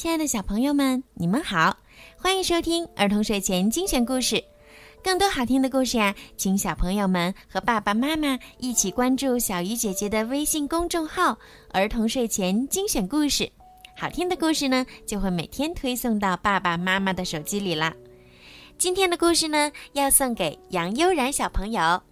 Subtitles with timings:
[0.00, 1.76] 亲爱的小朋友们，你们好，
[2.16, 4.42] 欢迎收听儿童睡前精选故事。
[5.04, 11.36] 更多好听的故事呀，请小朋友们和爸爸妈妈一起关注小鱼姐姐的微信公众号
[11.74, 13.46] “儿童睡前精选故事”。
[13.94, 17.94] 好听的故事呢，就会每天推送到爸爸妈妈的手机里啦。
[18.78, 22.02] 今天的故事呢，要送给杨悠然小朋友。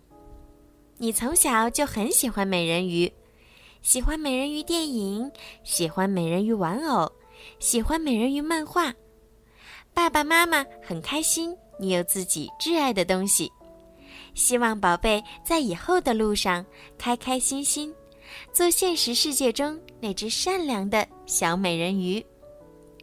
[0.98, 3.11] 你从小就很喜欢美人鱼，
[3.80, 5.32] 喜欢美人鱼电影，
[5.64, 7.11] 喜欢美人鱼玩偶。
[7.59, 8.93] 喜欢美人鱼漫画，
[9.94, 13.50] 爸爸妈妈很开心你有自己挚爱的东西，
[14.35, 16.64] 希望宝贝在以后的路上
[16.96, 17.95] 开开心心，
[18.53, 22.25] 做现实世界中那只善良的小美人鱼。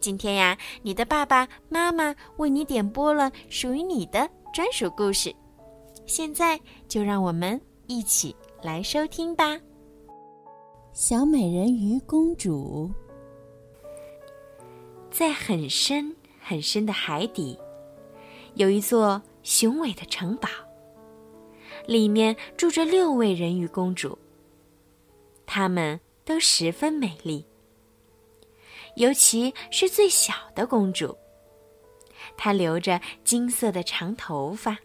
[0.00, 5.34] 今天呀，你的爸爸妈妈为你点播了属于你的专属故事，
[6.06, 9.54] 现在就让我们一起来收听吧，
[10.92, 12.90] 《小美人鱼公主》。
[15.16, 17.58] 在很深很深的海底，
[18.52, 20.46] 有一座雄伟的城堡，
[21.86, 24.18] 里面住着六位人鱼公主。
[25.46, 27.46] 她们都十分美丽，
[28.96, 31.16] 尤其是最小的公主。
[32.36, 34.76] 她留着金色的长头发，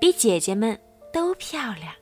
[0.00, 0.76] 比姐姐们
[1.12, 1.94] 都漂亮。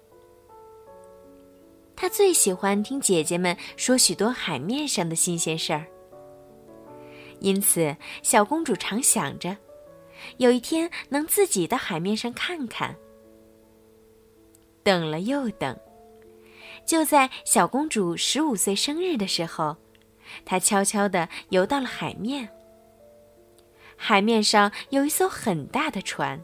[1.94, 5.86] 她最喜欢听姐姐们说许多海面上的新鲜事儿。
[7.44, 9.54] 因此，小公主常想着，
[10.38, 12.96] 有一天能自己到海面上看看。
[14.82, 15.78] 等了又等，
[16.86, 19.76] 就在小公主十五岁生日的时候，
[20.46, 22.48] 她悄悄地游到了海面。
[23.94, 26.42] 海面上有一艘很大的船，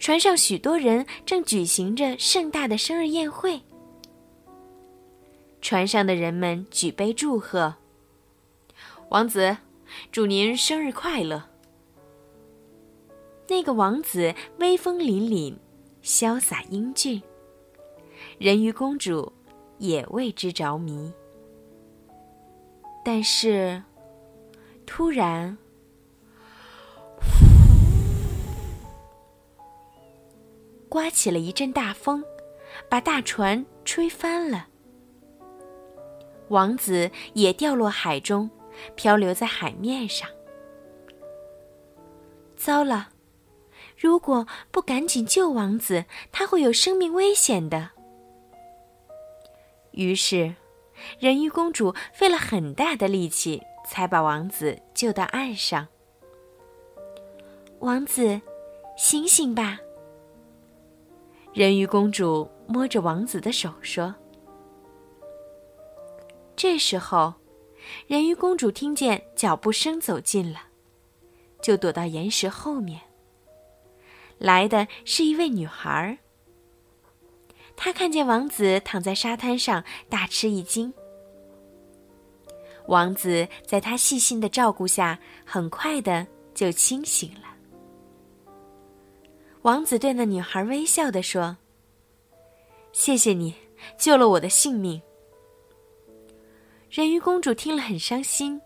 [0.00, 3.62] 船上许多人正举行着盛大的生日宴会。
[5.62, 7.72] 船上的人们举杯祝贺。
[9.10, 9.56] 王子，
[10.10, 11.44] 祝您生日快乐。
[13.46, 15.56] 那个王子威风凛凛，
[16.02, 17.22] 潇洒英俊，
[18.38, 19.30] 人鱼公主
[19.78, 21.12] 也为之着迷。
[23.04, 23.82] 但是，
[24.86, 25.56] 突然，
[30.88, 32.24] 刮起了一阵大风，
[32.88, 34.66] 把大船吹翻了。
[36.48, 38.50] 王子也掉落海中。
[38.94, 40.28] 漂流在海面上。
[42.56, 43.10] 糟了！
[43.96, 47.90] 如果不赶紧救王子，他会有生命危险的。
[49.92, 50.54] 于是，
[51.18, 55.86] 人鱼公主费了很大的力气，才把王子救到岸上。
[57.80, 58.40] 王子，
[58.96, 59.78] 醒醒吧！
[61.52, 64.14] 人鱼公主摸着王子的手说
[66.56, 67.34] ：“这时候。”
[68.06, 70.60] 人鱼公主听见脚步声走近了，
[71.62, 73.00] 就躲到岩石后面。
[74.38, 76.18] 来的是一位女孩。
[77.76, 80.92] 她看见王子躺在沙滩上，大吃一惊。
[82.86, 87.54] 王子在她细心的照顾下，很快的就清醒了。
[89.62, 91.56] 王子对那女孩微笑的说
[92.92, 93.54] ：“谢谢你，
[93.96, 95.00] 救了我的性命。”
[96.94, 98.60] 人鱼公主听了很伤心。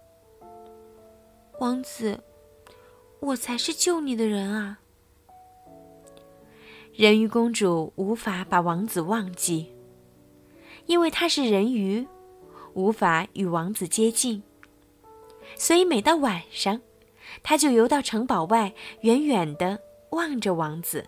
[1.60, 2.20] 王子，
[3.20, 4.78] 我才是救你的人啊！
[6.92, 9.72] 人鱼公主无法把王子忘记，
[10.84, 12.06] 因为她是人鱼，
[12.74, 14.42] 无法与王子接近，
[15.56, 16.78] 所以每到晚上，
[17.42, 21.02] 她就游到城堡外，远远的望着王子。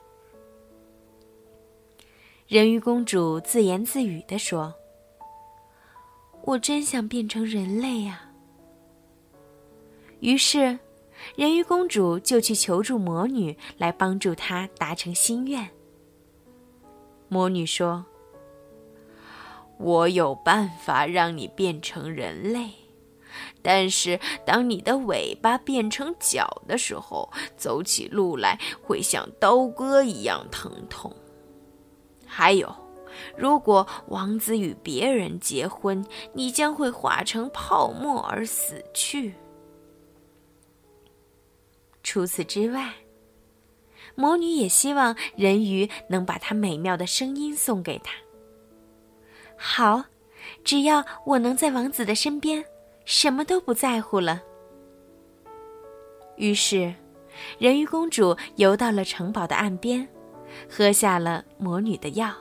[2.49, 4.75] 人鱼公主自言自语的说。
[6.51, 8.23] 我真想变成人类呀！
[10.19, 10.81] 于是，
[11.37, 15.71] 人鱼公主就去求助魔女，来帮助她达成心愿。
[17.29, 18.05] 魔女说
[19.79, 22.69] ：“我有办法让你变成人类，
[23.63, 31.15] 但是当你的尾巴变成脚的时候，走起路来会像刀割一样疼痛。
[32.27, 32.75] 还有。”
[33.37, 39.35] 如果王子与别人结婚，你将会化成泡沫而死去。
[42.03, 42.93] 除此之外，
[44.15, 48.13] 魔女也希望人鱼能把她美妙的声音送给她。
[49.57, 50.05] 好，
[50.65, 52.65] 只要我能在王子的身边，
[53.05, 54.43] 什么都不在乎了。
[56.37, 56.95] 于是，
[57.59, 60.09] 人鱼公主游到了城堡的岸边，
[60.69, 62.35] 喝下了魔女的药。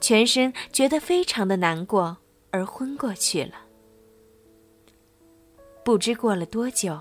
[0.00, 2.16] 全身觉得非常的难过，
[2.50, 3.54] 而昏过去了。
[5.84, 7.00] 不知过了多久，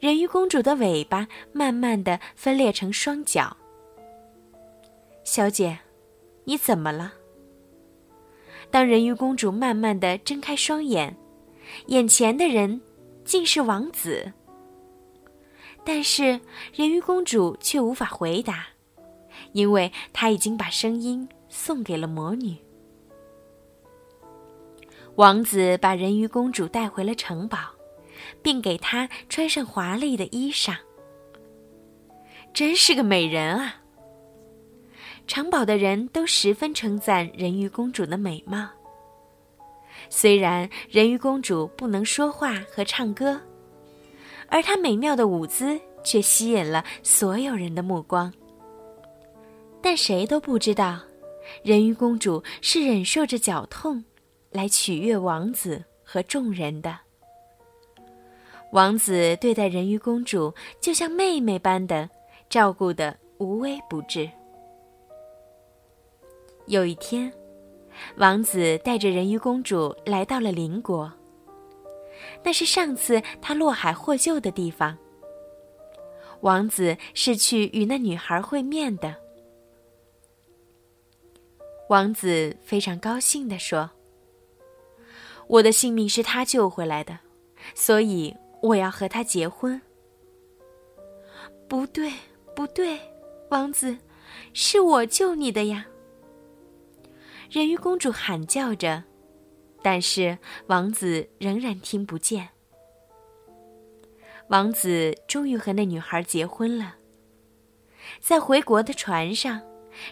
[0.00, 3.56] 人鱼公主的尾巴慢慢的分裂成双脚。
[5.22, 5.78] 小姐，
[6.44, 7.12] 你怎么了？
[8.70, 11.16] 当人鱼公主慢慢的睁开双眼，
[11.86, 12.80] 眼前的人
[13.24, 14.32] 竟是王子。
[15.84, 16.40] 但是
[16.74, 18.68] 人鱼公主却无法回答，
[19.52, 22.56] 因为她已经把声音送给了魔女。
[25.14, 27.58] 王子把人鱼公主带回了城堡，
[28.42, 30.74] 并给她穿上华丽的衣裳。
[32.52, 33.76] 真是个美人啊！
[35.28, 38.68] 城堡的人都十分称赞人鱼公主的美貌。
[40.10, 43.40] 虽然人鱼公主不能说话和唱歌，
[44.48, 48.32] 而她美妙的舞姿却吸引了所有人的目光。
[49.80, 50.98] 但谁都不知道，
[51.62, 54.04] 人鱼公主是忍受着绞痛，
[54.50, 56.98] 来取悦王子和众人的。
[58.72, 62.08] 王子对待人鱼公主就像妹妹般的
[62.50, 64.28] 照顾的无微不至。
[66.66, 67.32] 有一天，
[68.16, 71.12] 王子带着人鱼公主来到了邻国。
[72.42, 74.96] 那是上次他落海获救的地方。
[76.40, 79.14] 王子是去与那女孩会面的。
[81.88, 83.90] 王子非常高兴地说
[85.46, 87.18] ：“我的性命是他救回来的，
[87.74, 89.80] 所以我要和他结婚。”
[91.68, 92.12] 不对，
[92.54, 92.98] 不对，
[93.50, 93.96] 王子，
[94.52, 95.86] 是我救你的呀！
[97.50, 99.04] 人鱼公主喊叫着，
[99.82, 102.48] 但是王子仍然听不见。
[104.48, 106.96] 王子终于和那女孩结婚了。
[108.20, 109.60] 在回国的船上，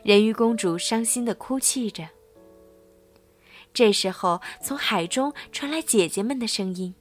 [0.03, 2.09] 人鱼公主伤心的哭泣着。
[3.75, 6.95] 这时候，从海中传来姐姐们的声音：“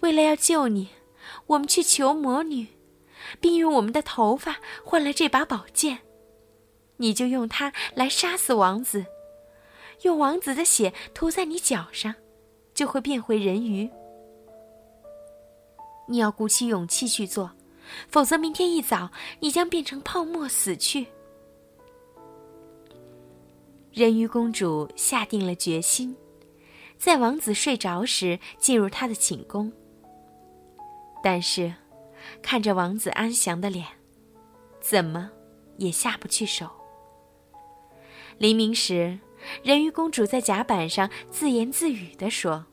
[0.00, 0.88] 为了要救你，
[1.46, 2.66] 我们去求魔女，
[3.40, 6.00] 并用我们的头发换了这把宝剑。”
[7.00, 9.06] 你就用它来杀死王子，
[10.02, 12.12] 用王子的血涂在你脚上，
[12.74, 13.88] 就会变回人鱼。
[16.08, 17.52] 你要鼓起勇气去做，
[18.08, 21.06] 否则明天一早你将变成泡沫死去。
[23.92, 26.16] 人鱼公主下定了决心，
[26.96, 29.72] 在王子睡着时进入他的寝宫。
[31.22, 31.74] 但是，
[32.40, 33.84] 看着王子安详的脸，
[34.80, 35.30] 怎么
[35.78, 36.68] 也下不去手。
[38.38, 39.18] 黎明时，
[39.64, 42.66] 人鱼公主在甲板上自言自语地说：“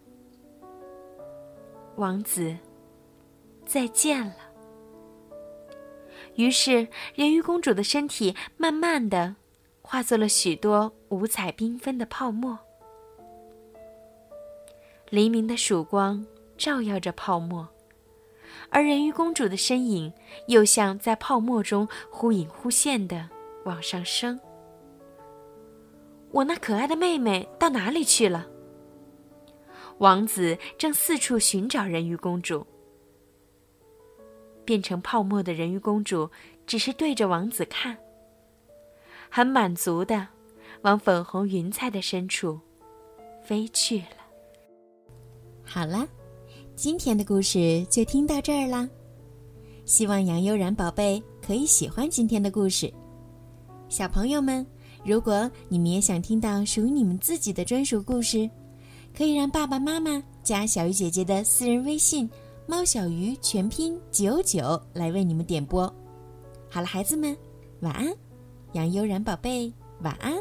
[1.97, 2.55] 王子，
[3.65, 4.35] 再见了。”
[6.35, 9.35] 于是，人鱼公主的身体慢慢的
[9.81, 12.59] 化作了许多五彩缤纷的泡沫。
[15.09, 16.25] 黎明的曙光
[16.57, 17.67] 照耀着泡沫，
[18.69, 20.11] 而人鱼公主的身影
[20.47, 23.29] 又像在泡沫中忽隐忽现的
[23.63, 24.39] 往上升。
[26.31, 28.45] 我那可爱的妹妹到哪里去了？
[29.99, 32.67] 王子正四处寻找人鱼公主。
[34.65, 36.29] 变成泡沫的人鱼公主
[36.65, 37.95] 只是对着王子看，
[39.29, 40.27] 很满足的
[40.81, 42.59] 往粉红云彩的深处
[43.43, 44.17] 飞去了。
[45.63, 46.07] 好了，
[46.75, 48.89] 今天的故事就听到这儿啦。
[49.85, 52.91] 希望杨悠然宝贝可以喜欢今天的故事，
[53.87, 54.65] 小朋友们。
[55.03, 58.49] 如果你们也想听到属于你们自己的专属故事，
[59.15, 62.27] 可以让爸爸妈妈加小鱼姐姐的私人微信
[62.67, 65.83] “猫小鱼”全拼九九来为你们点播。
[66.69, 67.35] 好了，孩子们，
[67.81, 68.13] 晚安，
[68.73, 70.35] 杨悠然宝贝，晚安。